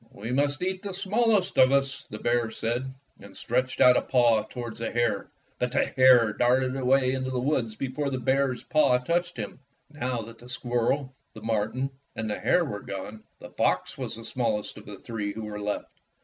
[0.13, 4.41] "We must eat the smallest of us," the bear said, and stretched out a paw
[4.45, 5.29] toward the hare.
[5.59, 9.59] But the hare darted away into the woods before the bear's paw touched him.'
[9.91, 14.25] Now that the squirrel, the marten, and the hare were gone, the fox was the
[14.25, 16.01] smallest of the three who were left.